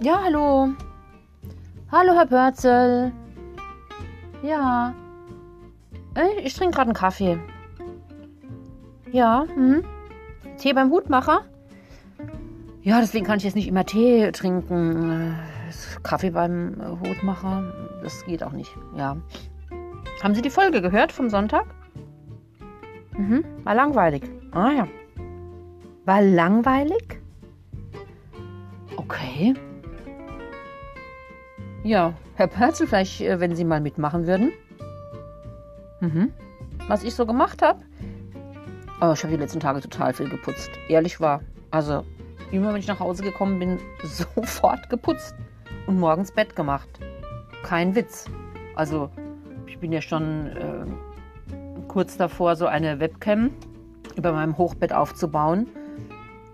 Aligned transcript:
Ja, 0.00 0.20
hallo. 0.24 0.68
Hallo, 1.90 2.12
Herr 2.14 2.26
Börzel. 2.26 3.12
Ja. 4.42 4.94
Äh, 6.14 6.40
Ich 6.44 6.54
trinke 6.54 6.74
gerade 6.76 6.88
einen 6.90 6.94
Kaffee. 6.94 7.38
Ja, 9.10 9.44
hm. 9.54 9.82
Tee 10.58 10.72
beim 10.72 10.90
Hutmacher? 10.90 11.40
Ja, 12.82 13.00
deswegen 13.00 13.26
kann 13.26 13.38
ich 13.38 13.44
jetzt 13.44 13.56
nicht 13.56 13.68
immer 13.68 13.84
Tee 13.84 14.30
trinken. 14.32 15.34
Äh, 15.34 16.02
Kaffee 16.02 16.30
beim 16.30 16.76
Hutmacher, 17.02 17.64
das 18.02 18.24
geht 18.24 18.42
auch 18.42 18.52
nicht. 18.52 18.70
Ja. 18.96 19.16
Haben 20.22 20.34
Sie 20.34 20.42
die 20.42 20.50
Folge 20.50 20.80
gehört 20.80 21.12
vom 21.12 21.28
Sonntag? 21.28 21.66
Mhm, 23.16 23.44
war 23.64 23.74
langweilig. 23.74 24.22
Ah 24.52 24.70
ja. 24.70 24.88
War 26.04 26.22
langweilig? 26.22 27.20
Okay. 28.96 29.54
Ja, 31.88 32.12
Herr 32.34 32.48
Perzel, 32.48 32.86
vielleicht, 32.86 33.22
äh, 33.22 33.40
wenn 33.40 33.56
Sie 33.56 33.64
mal 33.64 33.80
mitmachen 33.80 34.26
würden. 34.26 34.52
Mhm. 36.00 36.34
Was 36.86 37.02
ich 37.02 37.14
so 37.14 37.24
gemacht 37.24 37.62
habe? 37.62 37.82
Oh, 39.00 39.12
ich 39.14 39.24
habe 39.24 39.32
die 39.32 39.40
letzten 39.40 39.58
Tage 39.58 39.80
total 39.80 40.12
viel 40.12 40.28
geputzt. 40.28 40.70
Ehrlich 40.90 41.18
war. 41.18 41.40
Also, 41.70 42.04
immer 42.52 42.74
wenn 42.74 42.80
ich 42.80 42.88
nach 42.88 43.00
Hause 43.00 43.22
gekommen 43.22 43.58
bin, 43.58 43.78
sofort 44.02 44.90
geputzt 44.90 45.34
und 45.86 45.98
morgens 45.98 46.30
Bett 46.30 46.54
gemacht. 46.54 46.90
Kein 47.62 47.94
Witz. 47.94 48.26
Also, 48.74 49.08
ich 49.66 49.78
bin 49.78 49.90
ja 49.90 50.02
schon 50.02 50.48
äh, 50.48 51.88
kurz 51.88 52.18
davor, 52.18 52.56
so 52.56 52.66
eine 52.66 53.00
Webcam 53.00 53.48
über 54.14 54.32
meinem 54.32 54.58
Hochbett 54.58 54.92
aufzubauen, 54.92 55.66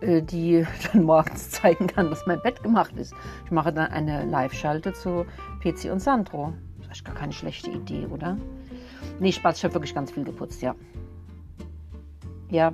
die 0.00 0.66
dann 0.92 1.04
morgens 1.04 1.50
zeigen 1.50 1.86
kann, 1.86 2.10
dass 2.10 2.26
mein 2.26 2.40
Bett 2.42 2.62
gemacht 2.62 2.92
ist. 2.96 3.14
Ich 3.44 3.50
mache 3.50 3.72
dann 3.72 3.90
eine 3.90 4.24
Live-Schalte 4.24 4.92
zu 4.92 5.26
PC 5.62 5.90
und 5.92 6.00
Sandro. 6.00 6.52
Das 6.88 6.98
ist 6.98 7.04
gar 7.04 7.14
keine 7.14 7.32
schlechte 7.32 7.70
Idee, 7.70 8.06
oder? 8.06 8.36
Nee, 9.18 9.32
Spaß, 9.32 9.58
ich 9.58 9.64
habe 9.64 9.74
wirklich 9.74 9.94
ganz 9.94 10.10
viel 10.10 10.24
geputzt, 10.24 10.62
ja. 10.62 10.74
Ja. 12.48 12.72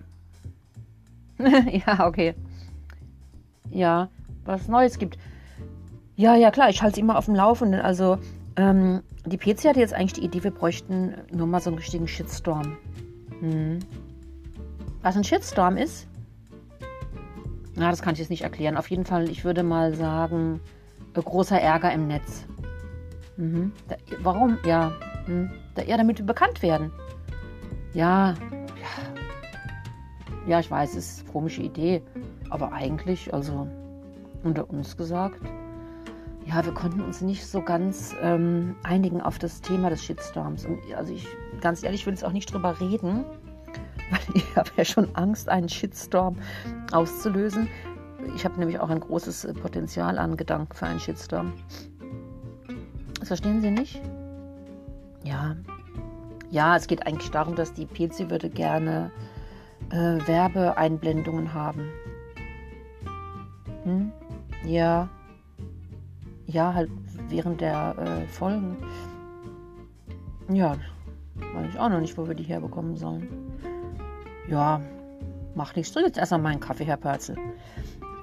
ja, 1.39 2.07
okay. 2.07 2.35
Ja, 3.71 4.09
was 4.45 4.69
Neues 4.69 4.99
gibt. 4.99 5.19
Ja, 6.15 6.35
ja, 6.35 6.51
klar, 6.51 6.71
ich 6.71 6.83
halte 6.83 6.95
sie 6.95 7.01
immer 7.03 7.19
auf 7.19 7.27
dem 7.27 7.35
Laufenden. 7.35 7.81
Also, 7.81 8.19
ähm, 8.57 9.03
die 9.27 9.37
PC 9.37 9.67
hatte 9.67 9.81
jetzt 9.81 9.93
eigentlich 9.93 10.15
die 10.15 10.25
Idee, 10.25 10.45
wir 10.45 10.51
bräuchten 10.51 11.15
nur 11.31 11.47
mal 11.47 11.61
so 11.61 11.69
einen 11.71 11.79
richtigen 11.79 12.09
Shitstorm. 12.09 12.79
Hm. 13.41 13.81
Was 15.03 15.17
ein 15.17 15.25
Shitstorm 15.25 15.77
ist? 15.77 16.09
Na, 17.77 17.91
das 17.91 18.01
kann 18.01 18.15
ich 18.15 18.21
jetzt 18.21 18.31
nicht 18.31 18.43
erklären. 18.43 18.77
Auf 18.77 18.89
jeden 18.89 19.05
Fall, 19.05 19.29
ich 19.29 19.45
würde 19.45 19.63
mal 19.63 19.95
sagen, 19.95 20.61
äh, 21.15 21.21
großer 21.21 21.61
Ärger 21.61 21.93
im 21.93 22.07
Netz. 22.07 22.47
Mhm. 23.37 23.73
Da, 23.89 23.97
warum? 24.23 24.59
Ja. 24.65 24.93
Hm. 25.27 25.51
Da, 25.75 25.83
ja, 25.83 25.97
damit 25.97 26.19
wir 26.19 26.27
bekannt 26.27 26.63
werden. 26.63 26.91
Ja, 27.93 28.31
ja. 28.31 28.37
Ja, 30.47 30.61
ich 30.61 30.71
weiß, 30.71 30.95
es 30.95 31.11
ist 31.11 31.21
eine 31.23 31.33
komische 31.33 31.63
Idee. 31.63 32.03
Aber 32.51 32.73
eigentlich, 32.73 33.35
also 33.35 33.67
unter 34.43 34.71
uns 34.71 34.97
gesagt, 34.97 35.41
ja, 36.47 36.65
wir 36.65 36.73
konnten 36.73 37.01
uns 37.01 37.21
nicht 37.21 37.45
so 37.45 37.61
ganz 37.61 38.15
ähm, 38.23 38.77
einigen 38.85 39.21
auf 39.21 39.39
das 39.39 39.61
Thema 39.61 39.91
des 39.91 40.05
Shitstorms. 40.05 40.65
Und 40.65 40.79
also 40.97 41.13
ich, 41.13 41.27
ganz 41.61 41.83
ehrlich, 41.83 42.07
will 42.07 42.13
jetzt 42.13 42.25
auch 42.25 42.33
nicht 42.33 42.53
drüber 42.53 42.81
reden, 42.81 43.25
weil 44.11 44.21
ich 44.35 44.57
habe 44.57 44.71
ja 44.77 44.85
schon 44.85 45.09
Angst, 45.15 45.49
einen 45.49 45.69
Shitstorm 45.69 46.37
auszulösen. 46.93 47.69
Ich 48.35 48.45
habe 48.45 48.59
nämlich 48.59 48.79
auch 48.79 48.91
ein 48.91 49.01
großes 49.01 49.49
Potenzial 49.61 50.19
an 50.19 50.37
Gedanken 50.37 50.75
für 50.75 50.87
einen 50.87 51.01
Shitstorm. 51.01 51.53
Das 53.19 53.29
verstehen 53.29 53.61
Sie 53.61 53.71
nicht? 53.71 54.01
Ja. 55.25 55.57
Ja, 56.51 56.77
es 56.77 56.87
geht 56.87 57.07
eigentlich 57.07 57.31
darum, 57.31 57.57
dass 57.57 57.73
die 57.73 57.87
PC 57.87 58.31
würde 58.31 58.49
gerne 58.49 59.11
äh, 59.91 60.19
Werbeeinblendungen 60.27 61.53
haben. 61.53 61.89
Hm? 63.85 64.13
Ja. 64.65 65.09
Ja, 66.47 66.73
halt 66.73 66.91
während 67.29 67.61
der 67.61 67.97
äh, 67.99 68.29
Folgen. 68.29 68.77
Ja, 70.49 70.77
weiß 71.55 71.69
ich 71.71 71.79
auch 71.79 71.89
noch 71.89 72.01
nicht, 72.01 72.17
wo 72.17 72.29
wir 72.29 72.35
die 72.35 72.45
herbekommen 72.45 72.97
sollen. 72.97 73.29
Ja, 74.49 74.81
macht 75.55 75.77
nichts. 75.77 75.93
Trink 75.93 76.07
jetzt 76.07 76.19
erstmal 76.19 76.41
meinen 76.41 76.61
Kaffee, 76.61 76.85
Herr 76.85 76.97
Pörzel. 76.97 77.37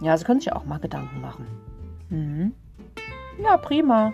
Ja, 0.02 0.18
Sie 0.18 0.24
können 0.24 0.40
sich 0.40 0.52
auch 0.54 0.66
mal 0.66 0.80
Gedanken 0.80 1.22
machen. 1.22 1.48
Mhm. 2.10 2.54
Ja, 3.42 3.58
prima. 3.58 4.14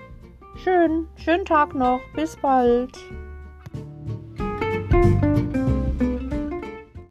Schön. 0.63 1.07
Schönen 1.15 1.45
Tag 1.45 1.75
noch. 1.75 1.99
Bis 2.15 2.35
bald. 2.37 2.97